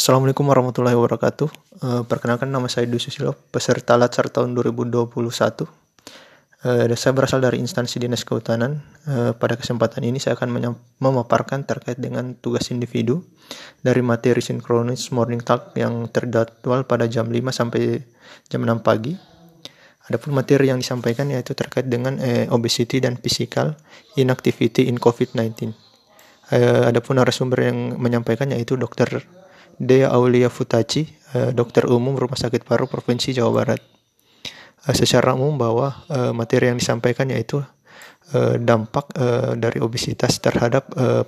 [0.00, 1.48] Assalamualaikum warahmatullahi wabarakatuh.
[1.84, 5.12] Uh, perkenalkan nama saya Dwi Susilo, peserta Latsar tahun 2021.
[5.12, 5.68] Uh,
[6.96, 8.80] saya berasal dari instansi Dinas Kehutanan.
[9.04, 10.56] Uh, pada kesempatan ini saya akan
[11.04, 13.28] memaparkan terkait dengan tugas individu
[13.84, 18.00] dari materi sinkronis morning talk yang terjadwal pada jam 5 sampai
[18.48, 19.12] jam 6 pagi.
[20.08, 23.76] Adapun materi yang disampaikan yaitu terkait dengan eh, obesity dan physical
[24.16, 25.76] inactivity in COVID-19.
[26.56, 29.28] Uh, adapun narasumber yang menyampaikan yaitu Dr.
[29.80, 33.80] Dea Aulia Futaci, uh, dokter umum Rumah Sakit Paru Provinsi Jawa Barat.
[34.84, 37.64] Uh, secara umum bahwa uh, materi yang disampaikan yaitu
[38.62, 39.10] dampak
[39.58, 41.26] dari obesitas terhadap uh,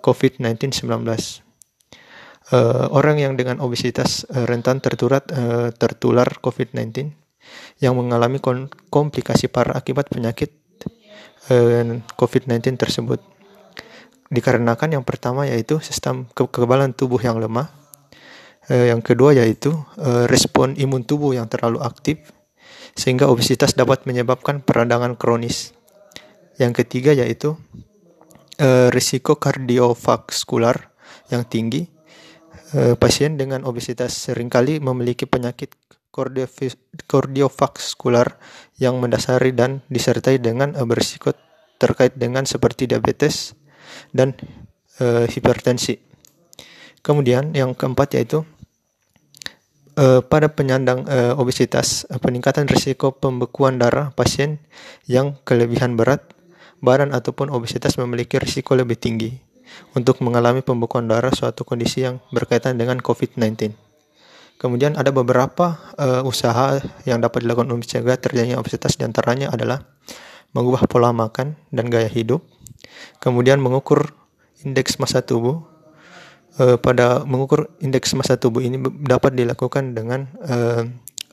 [0.00, 0.88] COVID-19 19.
[2.48, 5.20] Uh, orang yang dengan obesitas rentan tertular
[5.76, 7.12] tertular COVID-19
[7.80, 8.40] yang mengalami
[8.88, 10.52] komplikasi parah akibat penyakit
[11.52, 13.20] uh, COVID-19 tersebut
[14.34, 17.70] dikarenakan yang pertama yaitu sistem kekebalan tubuh yang lemah,
[18.68, 22.34] eh, yang kedua yaitu eh, respon imun tubuh yang terlalu aktif
[22.94, 25.74] sehingga obesitas dapat menyebabkan peradangan kronis.
[26.58, 27.58] Yang ketiga yaitu
[28.58, 30.94] eh, risiko kardiovaskular
[31.30, 31.86] yang tinggi.
[32.74, 35.74] Eh, pasien dengan obesitas sering kali memiliki penyakit
[37.06, 38.38] kardiovaskular
[38.78, 41.34] yang mendasari dan disertai dengan berisiko
[41.78, 43.58] terkait dengan seperti diabetes,
[44.10, 44.34] dan
[45.00, 45.98] e, hipertensi.
[47.04, 48.42] Kemudian yang keempat yaitu
[49.98, 54.62] e, pada penyandang e, obesitas peningkatan risiko pembekuan darah pasien
[55.06, 56.34] yang kelebihan berat
[56.84, 59.32] badan ataupun obesitas memiliki risiko lebih tinggi
[59.96, 63.72] untuk mengalami pembekuan darah suatu kondisi yang berkaitan dengan COVID-19.
[64.54, 69.82] Kemudian ada beberapa uh, usaha yang dapat dilakukan untuk mencegah terjadinya obesitas di antaranya adalah
[70.54, 72.46] mengubah pola makan dan gaya hidup,
[73.20, 74.12] kemudian mengukur
[74.64, 75.62] indeks massa tubuh.
[76.54, 80.56] E, pada mengukur indeks massa tubuh ini dapat dilakukan dengan e,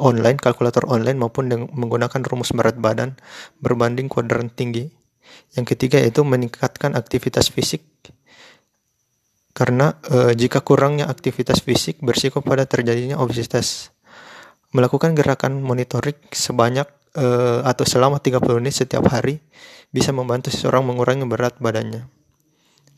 [0.00, 3.16] online, kalkulator online maupun dengan menggunakan rumus berat badan
[3.60, 4.90] berbanding kuadran tinggi.
[5.56, 7.84] Yang ketiga yaitu meningkatkan aktivitas fisik
[9.52, 13.92] karena e, jika kurangnya aktivitas fisik bersiko pada terjadinya obesitas.
[14.72, 19.40] Melakukan gerakan monitorik sebanyak uh, atau selama 30 menit setiap hari
[19.92, 22.08] bisa membantu seseorang mengurangi berat badannya.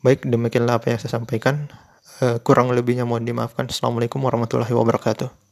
[0.04, 1.72] Baik, demikianlah apa yang saya sampaikan.
[2.22, 3.66] Uh, kurang lebihnya mohon dimaafkan.
[3.66, 5.43] Assalamualaikum warahmatullahi wabarakatuh.